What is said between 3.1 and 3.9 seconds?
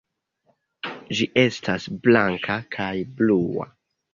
blua.